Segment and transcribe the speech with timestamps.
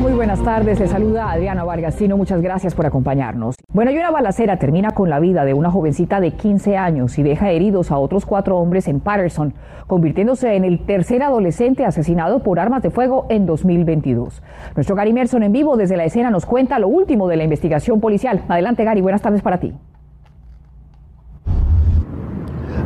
[0.00, 0.80] Muy buenas tardes.
[0.80, 2.16] Le saluda Adriana Vargasino.
[2.16, 3.54] Muchas gracias por acompañarnos.
[3.72, 7.22] Bueno, y una balacera termina con la vida de una jovencita de 15 años y
[7.22, 9.54] deja heridos a otros cuatro hombres en Patterson,
[9.86, 14.42] convirtiéndose en el tercer adolescente asesinado por armas de fuego en 2022.
[14.74, 18.00] Nuestro Gary Merson en vivo desde la escena nos cuenta lo último de la investigación
[18.00, 18.42] policial.
[18.48, 19.00] Adelante, Gary.
[19.00, 19.74] Buenas tardes para ti.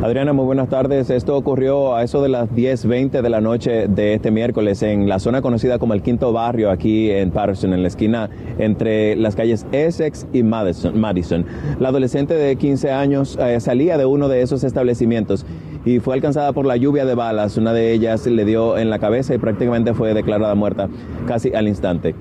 [0.01, 1.09] Adriana, muy buenas tardes.
[1.09, 5.19] Esto ocurrió a eso de las 10.20 de la noche de este miércoles en la
[5.19, 9.65] zona conocida como el Quinto Barrio, aquí en Patterson, en la esquina entre las calles
[9.73, 11.45] Essex y Madison.
[11.79, 15.45] La adolescente de 15 años eh, salía de uno de esos establecimientos
[15.83, 17.57] y fue alcanzada por la lluvia de balas.
[17.57, 20.87] Una de ellas le dio en la cabeza y prácticamente fue declarada muerta
[21.27, 22.15] casi al instante.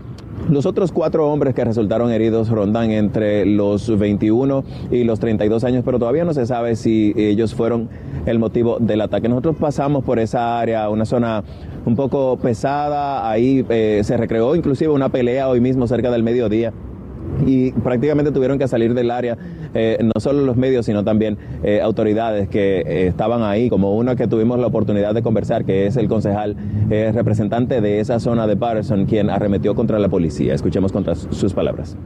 [0.51, 5.83] Los otros cuatro hombres que resultaron heridos rondan entre los 21 y los 32 años,
[5.85, 7.91] pero todavía no se sabe si ellos fueron
[8.25, 9.29] el motivo del ataque.
[9.29, 11.45] Nosotros pasamos por esa área, una zona
[11.85, 16.73] un poco pesada, ahí eh, se recreó inclusive una pelea hoy mismo cerca del mediodía
[17.47, 19.37] y prácticamente tuvieron que salir del área,
[19.75, 24.17] eh, no solo los medios, sino también eh, autoridades que eh, estaban ahí, como uno
[24.17, 26.57] que tuvimos la oportunidad de conversar, que es el concejal
[26.89, 30.55] representante de esa zona de Patterson, quien arremetió contra la policía.
[30.55, 31.97] Escuchemos contra sus palabras.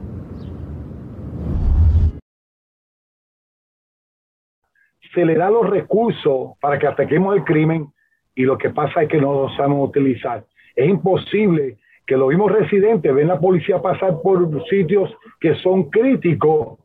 [5.13, 7.93] Se le da los recursos para que ataquemos el crimen
[8.35, 10.45] y lo que pasa es que no los sabemos utilizar.
[10.75, 15.09] Es imposible que los mismos residentes ven la policía pasar por sitios
[15.39, 16.79] que son críticos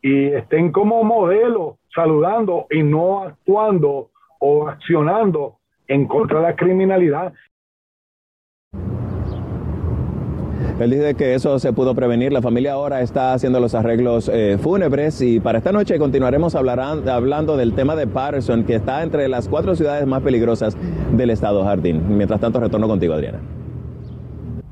[0.00, 7.32] y estén como modelo saludando y no actuando o accionando en contra de la criminalidad.
[10.80, 12.32] Él dice que eso se pudo prevenir.
[12.32, 17.56] La familia ahora está haciendo los arreglos eh, fúnebres y para esta noche continuaremos hablando
[17.56, 20.76] del tema de Patterson, que está entre las cuatro ciudades más peligrosas
[21.12, 22.16] del estado Jardín.
[22.16, 23.38] Mientras tanto, retorno contigo, Adriana.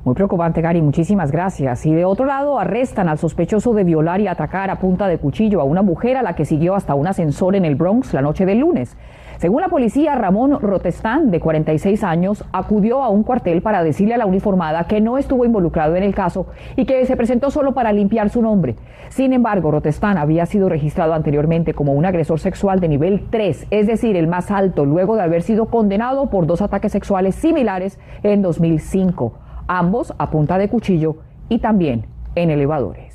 [0.05, 0.81] Muy preocupante, Gary.
[0.81, 1.85] Muchísimas gracias.
[1.85, 5.61] Y de otro lado, arrestan al sospechoso de violar y atacar a punta de cuchillo
[5.61, 8.45] a una mujer a la que siguió hasta un ascensor en el Bronx la noche
[8.45, 8.97] del lunes.
[9.37, 14.17] Según la policía, Ramón Rotestán, de 46 años, acudió a un cuartel para decirle a
[14.17, 17.93] la uniformada que no estuvo involucrado en el caso y que se presentó solo para
[17.93, 18.75] limpiar su nombre.
[19.07, 23.87] Sin embargo, Rotestán había sido registrado anteriormente como un agresor sexual de nivel 3, es
[23.87, 28.41] decir, el más alto, luego de haber sido condenado por dos ataques sexuales similares en
[28.41, 31.17] 2005 ambos a punta de cuchillo
[31.49, 33.13] y también en elevadores.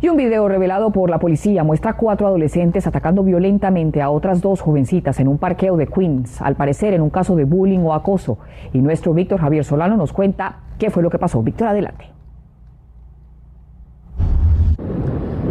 [0.00, 4.60] Y un video revelado por la policía muestra cuatro adolescentes atacando violentamente a otras dos
[4.60, 8.38] jovencitas en un parqueo de Queens, al parecer en un caso de bullying o acoso.
[8.72, 11.40] Y nuestro Víctor Javier Solano nos cuenta qué fue lo que pasó.
[11.40, 12.06] Víctor, adelante.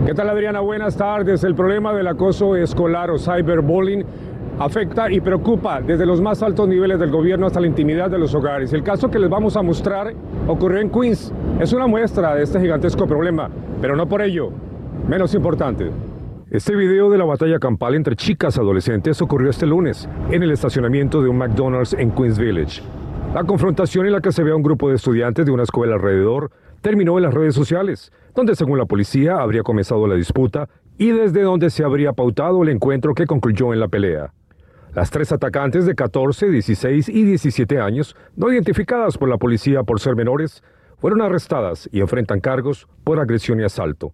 [0.06, 0.60] ¿Qué tal Adriana?
[0.60, 1.46] Buenas tardes.
[1.46, 4.04] El problema del acoso escolar o cyberbullying
[4.64, 8.36] afecta y preocupa desde los más altos niveles del gobierno hasta la intimidad de los
[8.36, 8.72] hogares.
[8.74, 10.14] El caso que les vamos a mostrar
[10.48, 11.34] ocurrió en Queens.
[11.60, 13.50] Es una muestra de este gigantesco problema,
[13.82, 14.52] pero no por ello
[15.08, 15.90] menos importante.
[16.52, 21.24] Este video de la batalla campal entre chicas adolescentes ocurrió este lunes en el estacionamiento
[21.24, 22.84] de un McDonald's en Queens Village.
[23.34, 25.96] La confrontación en la que se ve a un grupo de estudiantes de una escuela
[25.96, 26.52] alrededor
[26.82, 30.68] terminó en las redes sociales, donde según la policía habría comenzado la disputa
[31.00, 34.34] y desde donde se habría pautado el encuentro que concluyó en la pelea.
[34.94, 40.02] Las tres atacantes de 14, 16 y 17 años, no identificadas por la policía por
[40.02, 40.64] ser menores,
[40.98, 44.12] fueron arrestadas y enfrentan cargos por agresión y asalto.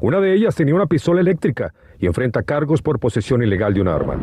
[0.00, 3.88] Una de ellas tenía una pistola eléctrica y enfrenta cargos por posesión ilegal de un
[3.88, 4.14] arma.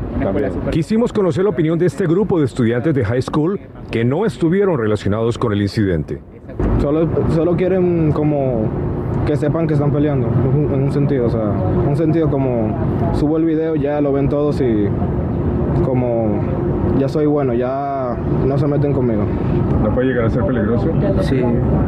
[0.72, 3.60] Quisimos conocer la opinión de este grupo de estudiantes de high school
[3.92, 6.20] que no estuvieron relacionados con el incidente.
[6.82, 8.68] Solo, solo quieren como
[9.28, 13.46] que sepan que están peleando, en un sentido, o sea, un sentido como subo el
[13.46, 14.88] video, ya lo ven todos y
[15.84, 16.40] como
[17.00, 18.16] ya soy bueno, ya
[18.46, 19.24] no se meten conmigo.
[19.84, 20.88] ¿No puede llegar a ser peligroso?
[21.22, 21.42] Sí,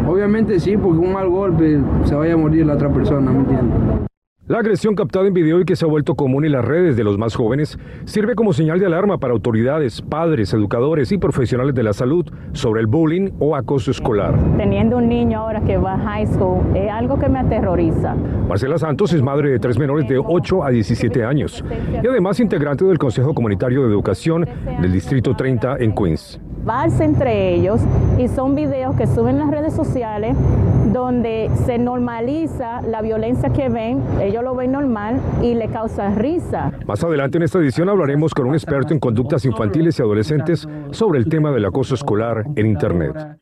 [0.08, 4.13] obviamente sí, porque un mal golpe se vaya a morir la otra persona, ¿me entiendes?
[4.46, 7.06] La agresión captada en video y que se ha vuelto común en las redes de
[7.06, 11.82] los más jóvenes sirve como señal de alarma para autoridades, padres, educadores y profesionales de
[11.82, 14.38] la salud sobre el bullying o acoso escolar.
[14.58, 18.16] Teniendo un niño ahora que va a high school es algo que me aterroriza.
[18.50, 21.64] Marcela Santos es madre de tres menores de 8 a 17 años
[22.04, 24.46] y además integrante del Consejo Comunitario de Educación
[24.82, 26.42] del Distrito 30 en Queens
[27.00, 27.82] entre ellos
[28.18, 30.36] y son videos que suben en las redes sociales
[30.94, 36.72] donde se normaliza la violencia que ven, ellos lo ven normal y le causa risa.
[36.86, 41.20] Más adelante en esta edición hablaremos con un experto en conductas infantiles y adolescentes sobre
[41.20, 43.40] el tema del acoso escolar en Internet.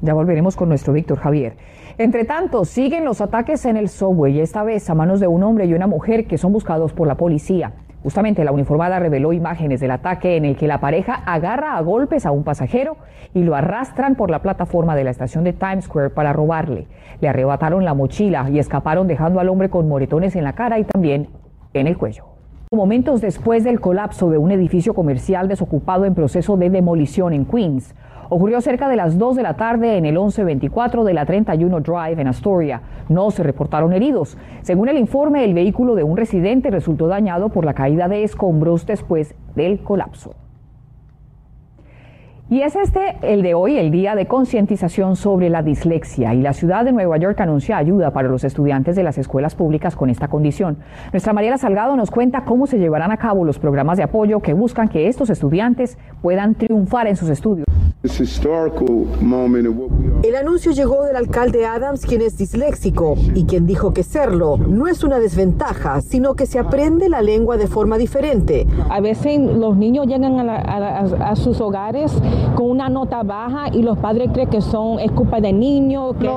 [0.00, 1.56] Ya volveremos con nuestro Víctor Javier.
[1.96, 5.66] Entre tanto, siguen los ataques en el subway, esta vez a manos de un hombre
[5.66, 7.72] y una mujer que son buscados por la policía.
[8.02, 12.26] Justamente la uniformada reveló imágenes del ataque en el que la pareja agarra a golpes
[12.26, 12.96] a un pasajero
[13.34, 16.86] y lo arrastran por la plataforma de la estación de Times Square para robarle.
[17.20, 20.84] Le arrebataron la mochila y escaparon dejando al hombre con moretones en la cara y
[20.84, 21.28] también
[21.74, 22.24] en el cuello.
[22.70, 27.94] Momentos después del colapso de un edificio comercial desocupado en proceso de demolición en Queens,
[28.30, 32.20] Ocurrió cerca de las 2 de la tarde en el 1124 de la 31 Drive
[32.20, 32.82] en Astoria.
[33.08, 34.36] No se reportaron heridos.
[34.60, 38.84] Según el informe, el vehículo de un residente resultó dañado por la caída de escombros
[38.84, 40.34] después del colapso.
[42.50, 46.34] Y es este el de hoy, el día de concientización sobre la dislexia.
[46.34, 49.96] Y la ciudad de Nueva York anuncia ayuda para los estudiantes de las escuelas públicas
[49.96, 50.78] con esta condición.
[51.12, 54.54] Nuestra Mariela Salgado nos cuenta cómo se llevarán a cabo los programas de apoyo que
[54.54, 57.67] buscan que estos estudiantes puedan triunfar en sus estudios.
[60.22, 64.86] El anuncio llegó del alcalde Adams, quien es disléxico y quien dijo que serlo no
[64.86, 68.68] es una desventaja, sino que se aprende la lengua de forma diferente.
[68.88, 72.12] A veces los niños llegan a, sus hogares
[72.54, 76.30] con una nota baja y los padres creen que son es culpa del niño, que,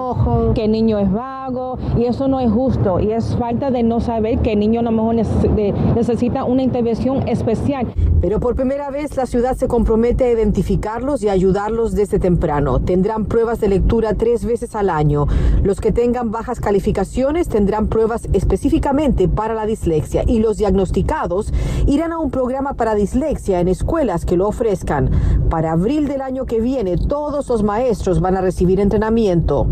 [0.55, 3.99] que el niño es vago y eso no es justo y es falta de no
[3.99, 7.93] saber que el niño a lo mejor necesita una intervención especial.
[8.19, 12.79] Pero por primera vez la ciudad se compromete a identificarlos y desde temprano.
[12.79, 15.27] Tendrán pruebas de lectura tres veces al año.
[15.63, 21.53] Los que tengan bajas calificaciones tendrán pruebas específicamente para la dislexia y los diagnosticados
[21.87, 25.09] irán a un programa para dislexia en escuelas que lo ofrezcan.
[25.49, 29.67] Para abril del año que viene todos los maestros van a recibir entrenamiento.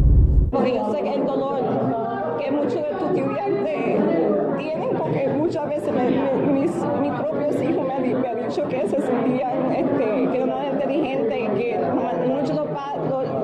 [2.49, 5.93] Que muchos de tus estudiantes tienen, porque muchas veces
[6.53, 6.71] mis,
[7.11, 11.79] propios hijos me, han dicho que se sentían, este, que no eran inteligentes, que
[12.27, 12.67] muchos los,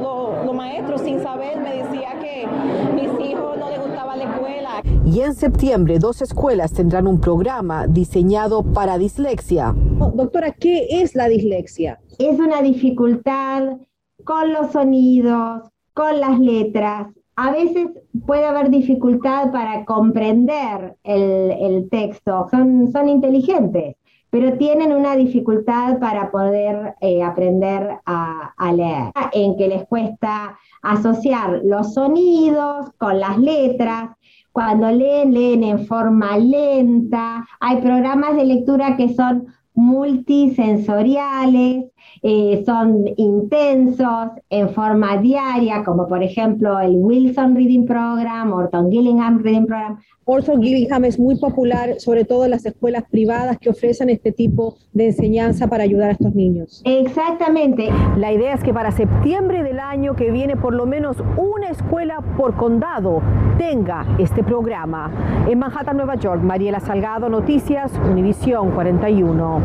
[0.01, 2.47] los, los, maestros sin saber me decían que
[2.93, 4.81] mis hijos no les gustaba la escuela.
[5.05, 9.73] Y en septiembre dos escuelas tendrán un programa diseñado para dislexia.
[9.75, 11.99] Doctora, ¿qué es la dislexia?
[12.17, 13.77] Es una dificultad
[14.23, 17.07] con los sonidos, con las letras.
[17.37, 17.87] A veces
[18.25, 22.47] puede haber dificultad para comprender el, texto.
[22.49, 23.97] Son, son, inteligentes,
[24.29, 30.57] pero tienen una dificultad para poder eh, aprender a, a, leer, en que les cuesta
[30.81, 34.11] asociar los sonidos con las letras.
[34.53, 37.45] Cuando leen, leen en forma lenta.
[37.59, 41.85] Hay programas de lectura que son multisensoriales,
[42.21, 49.43] eh, son intensos en forma diaria, como por ejemplo el Wilson Reading Program, Orton Gillingham
[49.43, 49.99] Reading Program.
[50.27, 54.75] Orton Gillingham es muy popular, sobre todo en las escuelas privadas que ofrecen este tipo
[54.91, 56.81] de enseñanza para ayudar a estos niños.
[56.83, 57.89] Exactamente.
[58.17, 62.23] La idea es que para septiembre del año que viene por lo menos una escuela
[62.37, 63.21] por condado
[63.59, 65.11] tenga este programa.
[65.47, 69.61] En Manhattan, Nueva York, Mariela Salgado, Noticias, Univisión 41.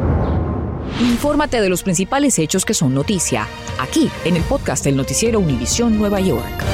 [1.00, 3.46] Infórmate de los principales hechos que son noticia,
[3.80, 6.64] aquí en el podcast del noticiero Univisión Nueva York.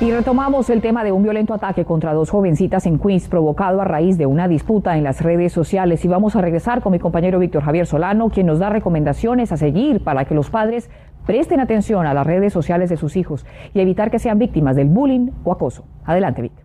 [0.00, 3.84] Y retomamos el tema de un violento ataque contra dos jovencitas en Queens provocado a
[3.84, 6.04] raíz de una disputa en las redes sociales.
[6.04, 9.56] Y vamos a regresar con mi compañero Víctor Javier Solano, quien nos da recomendaciones a
[9.56, 10.90] seguir para que los padres
[11.24, 14.88] presten atención a las redes sociales de sus hijos y evitar que sean víctimas del
[14.88, 15.84] bullying o acoso.
[16.04, 16.63] Adelante, Víctor.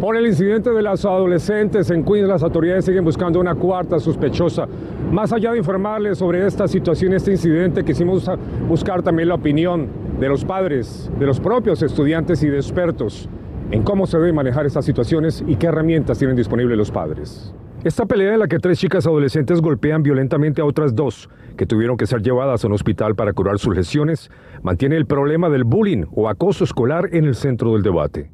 [0.00, 4.66] Por el incidente de las adolescentes en Queens, las autoridades siguen buscando una cuarta sospechosa.
[5.12, 8.26] Más allá de informarles sobre esta situación, este incidente, quisimos
[8.66, 9.88] buscar también la opinión
[10.18, 13.28] de los padres, de los propios estudiantes y de expertos
[13.70, 17.54] en cómo se deben manejar estas situaciones y qué herramientas tienen disponibles los padres.
[17.84, 21.28] Esta pelea en la que tres chicas adolescentes golpean violentamente a otras dos,
[21.58, 24.30] que tuvieron que ser llevadas a un hospital para curar sus lesiones,
[24.62, 28.30] mantiene el problema del bullying o acoso escolar en el centro del debate.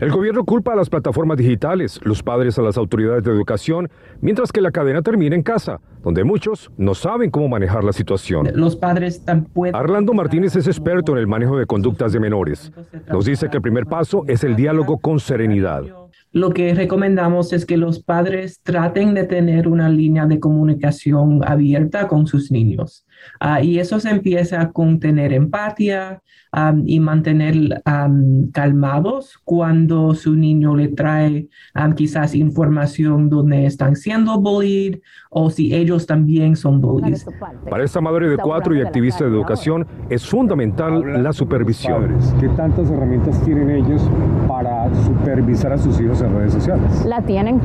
[0.00, 3.90] El gobierno culpa a las plataformas digitales, los padres a las autoridades de educación,
[4.22, 8.48] mientras que la cadena termina en casa, donde muchos no saben cómo manejar la situación.
[8.54, 9.76] Los padres tampoco.
[9.76, 12.72] Arlando Martínez es experto en el manejo de conductas de menores.
[13.12, 15.84] Nos dice que el primer paso es el diálogo con serenidad
[16.32, 22.06] lo que recomendamos es que los padres traten de tener una línea de comunicación abierta
[22.06, 23.04] con sus niños.
[23.38, 26.22] Ah, y eso se empieza con tener empatía
[26.84, 27.80] y mantener
[28.52, 31.48] calmados cuando su niño le trae
[31.94, 34.98] quizás información donde están siendo bullied
[35.30, 37.18] o si ellos también son bullied.
[37.68, 42.16] Para esta madre de cuatro y activista de educación es fundamental la supervisión.
[42.40, 44.02] ¿Qué tantas herramientas tienen ellos
[44.48, 47.04] para supervisar a sus hijos en redes sociales.
[47.04, 47.60] La tienen,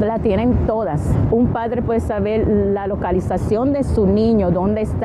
[0.00, 1.02] la tienen todas.
[1.30, 4.97] Un padre puede saber la localización de su niño, dónde está,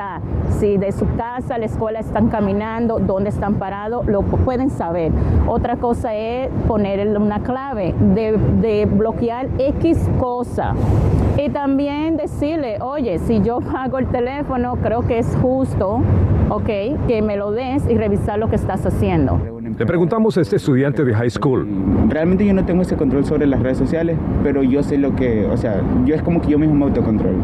[0.60, 5.12] si de su casa a la escuela están caminando, dónde están parados, lo pueden saber.
[5.48, 10.74] Otra cosa es poner una clave de, de bloquear X cosa.
[11.38, 16.02] Y también decirle, oye, si yo pago el teléfono, creo que es justo,
[16.50, 16.66] ok,
[17.08, 19.40] que me lo des y revisar lo que estás haciendo.
[19.78, 21.68] Le preguntamos a este estudiante de high school.
[22.08, 25.48] Realmente yo no tengo ese control sobre las redes sociales, pero yo sé lo que,
[25.48, 27.40] o sea, yo es como que yo mismo me autocontrolo.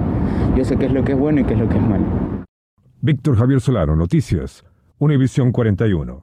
[0.56, 2.38] Yo sé qué es lo que es bueno y qué es lo que es malo.
[3.01, 4.65] Víctor Javier Solano, Noticias,
[4.98, 6.22] Univisión 41.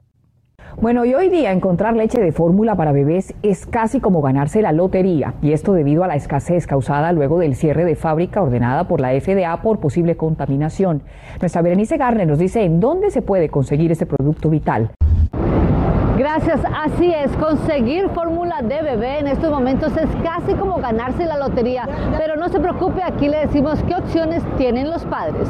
[0.79, 4.71] Bueno, y hoy día encontrar leche de fórmula para bebés es casi como ganarse la
[4.73, 9.01] lotería, y esto debido a la escasez causada luego del cierre de fábrica ordenada por
[9.01, 11.01] la FDA por posible contaminación.
[11.41, 14.91] Nuestra Berenice Garner nos dice en dónde se puede conseguir este producto vital.
[16.15, 21.39] Gracias, así es, conseguir fórmula de bebé en estos momentos es casi como ganarse la
[21.39, 25.49] lotería, pero no se preocupe, aquí le decimos qué opciones tienen los padres.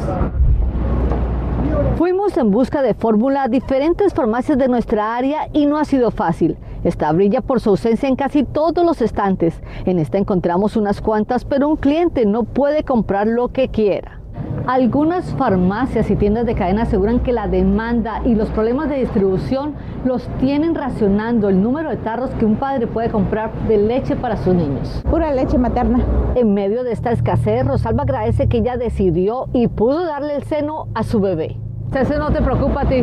[1.98, 6.12] Fuimos en busca de fórmula a diferentes farmacias de nuestra área y no ha sido
[6.12, 6.58] fácil.
[6.84, 9.62] Esta brilla por su ausencia en casi todos los estantes.
[9.86, 14.22] En esta encontramos unas cuantas, pero un cliente no puede comprar lo que quiera.
[14.68, 19.76] Algunas farmacias y tiendas de cadena aseguran que la demanda y los problemas de distribución
[20.04, 24.38] los tienen racionando el número de tarros que un padre puede comprar de leche para
[24.38, 25.04] sus niños.
[25.10, 26.04] Pura leche materna.
[26.36, 30.90] En medio de esta escasez, Rosalba agradece que ella decidió y pudo darle el seno
[30.94, 31.58] a su bebé.
[31.96, 33.02] ¿Ese no te preocupa a ti?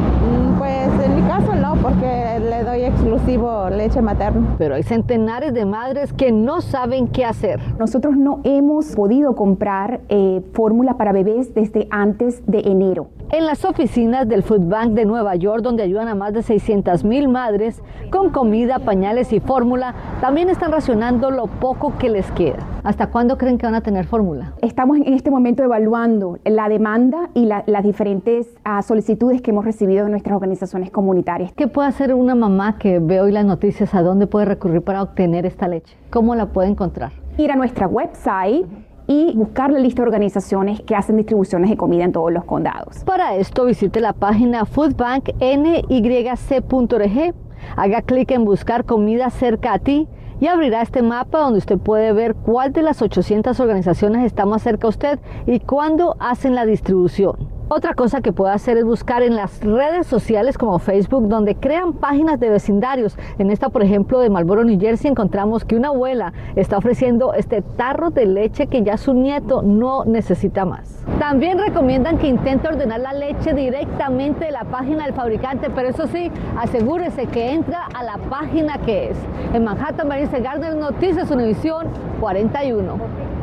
[0.58, 4.54] Pues en mi caso no, porque le doy exclusivo leche materna.
[4.56, 7.60] Pero hay centenares de madres que no saben qué hacer.
[7.78, 13.08] Nosotros no hemos podido comprar eh, fórmula para bebés desde antes de enero.
[13.34, 17.02] En las oficinas del Food Bank de Nueva York, donde ayudan a más de 600
[17.02, 22.64] mil madres con comida, pañales y fórmula, también están racionando lo poco que les queda.
[22.84, 24.52] ¿Hasta cuándo creen que van a tener fórmula?
[24.62, 30.04] Estamos en este momento evaluando la demanda y las diferentes uh, solicitudes que hemos recibido
[30.04, 31.52] de nuestras organizaciones comunitarias.
[31.54, 33.96] ¿Qué puede hacer una mamá que ve hoy las noticias?
[33.96, 35.96] ¿A dónde puede recurrir para obtener esta leche?
[36.10, 37.10] ¿Cómo la puede encontrar?
[37.36, 38.64] Ir a nuestra website
[39.06, 43.04] y buscar la lista de organizaciones que hacen distribuciones de comida en todos los condados.
[43.04, 47.34] Para esto visite la página foodbanknyc.org,
[47.76, 50.08] haga clic en buscar comida cerca a ti
[50.40, 54.62] y abrirá este mapa donde usted puede ver cuál de las 800 organizaciones está más
[54.62, 57.53] cerca a usted y cuándo hacen la distribución.
[57.68, 61.94] Otra cosa que puede hacer es buscar en las redes sociales como Facebook, donde crean
[61.94, 63.16] páginas de vecindarios.
[63.38, 67.62] En esta, por ejemplo, de Marlboro, New Jersey, encontramos que una abuela está ofreciendo este
[67.62, 71.04] tarro de leche que ya su nieto no necesita más.
[71.18, 76.06] También recomiendan que intente ordenar la leche directamente de la página del fabricante, pero eso
[76.06, 79.16] sí, asegúrese que entra a la página que es.
[79.54, 81.86] En Manhattan, Marisa Gardner, Noticias Univisión
[82.20, 83.33] 41.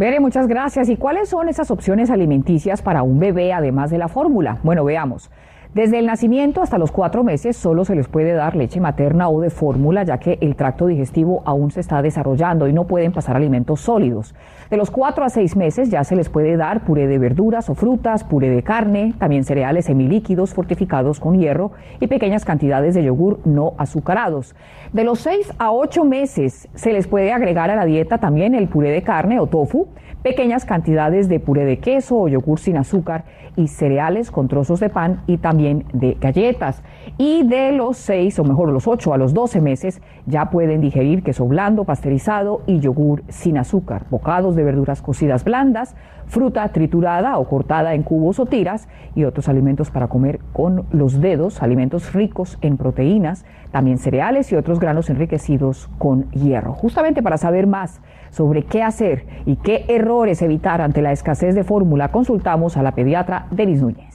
[0.00, 0.88] Bere, muchas gracias.
[0.88, 4.56] ¿Y cuáles son esas opciones alimenticias para un bebé además de la fórmula?
[4.62, 5.30] Bueno, veamos.
[5.74, 9.40] Desde el nacimiento hasta los cuatro meses solo se les puede dar leche materna o
[9.40, 13.36] de fórmula, ya que el tracto digestivo aún se está desarrollando y no pueden pasar
[13.36, 14.34] alimentos sólidos.
[14.68, 17.76] De los cuatro a seis meses ya se les puede dar puré de verduras o
[17.76, 23.38] frutas, puré de carne, también cereales semilíquidos fortificados con hierro y pequeñas cantidades de yogur
[23.44, 24.56] no azucarados.
[24.92, 28.66] De los seis a ocho meses se les puede agregar a la dieta también el
[28.66, 29.86] puré de carne o tofu,
[30.22, 33.24] pequeñas cantidades de puré de queso o yogur sin azúcar
[33.56, 36.82] y cereales con trozos de pan y también de galletas.
[37.18, 41.22] Y de los 6 o mejor los 8 a los 12 meses ya pueden digerir
[41.22, 45.96] queso blando, pasteurizado y yogur sin azúcar, bocados de verduras cocidas blandas,
[46.26, 51.20] fruta triturada o cortada en cubos o tiras y otros alimentos para comer con los
[51.20, 56.72] dedos, alimentos ricos en proteínas, también cereales y otros granos enriquecidos con hierro.
[56.72, 61.64] Justamente para saber más sobre qué hacer y qué errores evitar ante la escasez de
[61.64, 64.09] fórmula, consultamos a la pediatra Denis Núñez.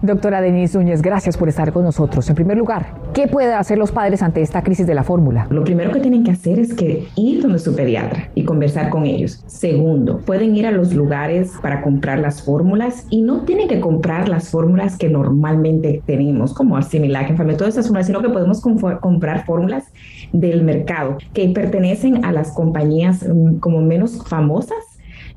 [0.00, 2.28] Doctora Denise Núñez, gracias por estar con nosotros.
[2.28, 5.48] En primer lugar, ¿qué pueden hacer los padres ante esta crisis de la fórmula?
[5.50, 9.06] Lo primero que tienen que hacer es que ir donde su pediatra y conversar con
[9.06, 9.42] ellos.
[9.48, 14.28] Segundo, pueden ir a los lugares para comprar las fórmulas y no tienen que comprar
[14.28, 19.44] las fórmulas que normalmente tenemos, como Arcimilac, Enfame, todas esas fórmulas, sino que podemos comprar
[19.46, 19.84] fórmulas
[20.32, 24.78] del mercado que pertenecen a las compañías mm, como menos famosas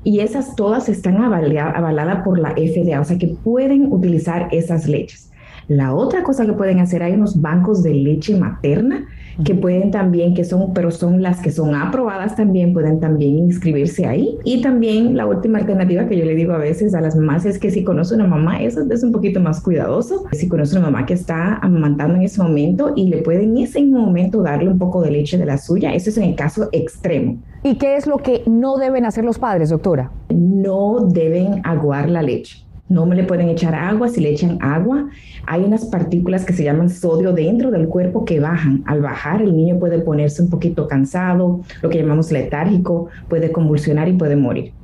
[0.04, 5.31] y esas todas están avaladas por la FDA, o sea que pueden utilizar esas leches.
[5.74, 9.06] La otra cosa que pueden hacer, hay unos bancos de leche materna
[9.42, 14.04] que pueden también, que son, pero son las que son aprobadas también, pueden también inscribirse
[14.04, 14.36] ahí.
[14.44, 17.58] Y también la última alternativa que yo le digo a veces a las mamás es
[17.58, 20.26] que si conoce una mamá, eso es un poquito más cuidadoso.
[20.32, 23.82] Si conoce una mamá que está amamantando en ese momento y le puede en ese
[23.82, 27.38] momento darle un poco de leche de la suya, eso es en el caso extremo.
[27.62, 30.12] ¿Y qué es lo que no deben hacer los padres, doctora?
[30.28, 32.66] No deben aguar la leche.
[32.92, 35.08] No me le pueden echar agua, si le echan agua,
[35.46, 38.82] hay unas partículas que se llaman sodio dentro del cuerpo que bajan.
[38.84, 44.08] Al bajar, el niño puede ponerse un poquito cansado, lo que llamamos letárgico, puede convulsionar
[44.08, 44.74] y puede morir.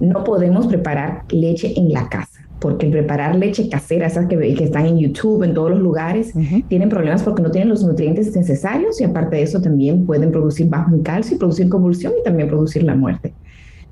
[0.00, 4.64] No podemos preparar leche en la casa porque el preparar leche casera, esas que, que,
[4.64, 6.32] están en YouTube, en todos los lugares,
[6.68, 10.68] tienen problemas porque no tienen los nutrientes necesarios y aparte de eso también pueden producir
[10.68, 13.34] bajo en calcio y producir convulsión y también producir la muerte.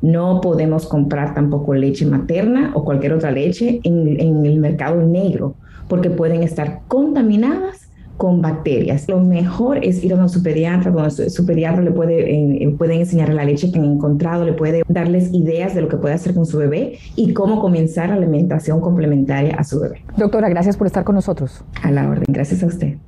[0.03, 5.55] No podemos comprar tampoco leche materna o cualquier otra leche en, el mercado negro
[5.89, 9.09] porque pueden estar contaminadas con bacterias.
[9.09, 13.31] Lo mejor es ir a un pediatra, donde su, pediatra le puede, eh, pueden enseñar
[13.31, 16.45] la leche que han encontrado, le puede darles ideas de lo que puede hacer con
[16.45, 20.03] su bebé y cómo comenzar la alimentación complementaria a su bebé.
[20.19, 21.65] Doctora, gracias por estar con nosotros.
[21.83, 22.99] A la orden, gracias a usted.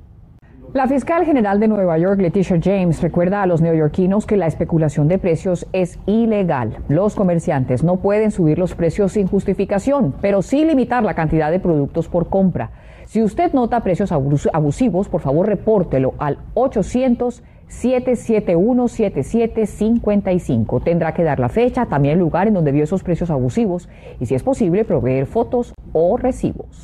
[0.73, 5.07] La fiscal general de Nueva York, Leticia James, recuerda a los neoyorquinos que la especulación
[5.07, 6.77] de precios es ilegal.
[6.87, 11.59] Los comerciantes no pueden subir los precios sin justificación, pero sí limitar la cantidad de
[11.59, 12.71] productos por compra.
[13.05, 20.79] Si usted nota precios abusivos, por favor repórtelo al 800 771 7755.
[20.79, 23.89] Tendrá que dar la fecha, también el lugar en donde vio esos precios abusivos
[24.19, 26.83] y si es posible proveer fotos o recibos.